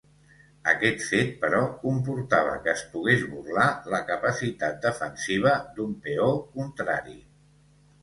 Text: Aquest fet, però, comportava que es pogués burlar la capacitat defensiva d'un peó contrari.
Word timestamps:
Aquest 0.69 1.03
fet, 1.09 1.35
però, 1.43 1.59
comportava 1.83 2.57
que 2.65 2.73
es 2.75 2.83
pogués 2.95 3.27
burlar 3.35 3.69
la 3.97 4.03
capacitat 4.11 4.83
defensiva 4.89 5.57
d'un 5.79 5.97
peó 6.09 6.35
contrari. 6.61 7.21